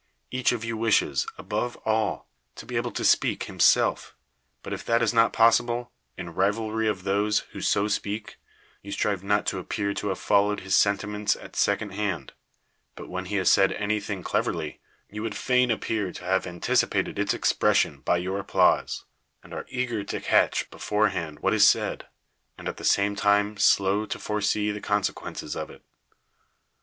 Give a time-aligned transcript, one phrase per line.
[0.31, 4.15] Each of you wishes, above all, to be able to speak him self;
[4.63, 8.37] but if that is not possible, in rivalry of those who so speak,
[8.81, 12.33] you strive not to a|)pear to have followed his sentiments at second hand;
[12.95, 14.79] but when he has said any thing cleverly,
[15.11, 19.05] you would fain appear to have anticipated its ex pression by your applause,
[19.43, 22.07] and are eager to catch beforehand what is said,
[22.57, 25.83] and at the same time slow to forsee the consequences of it.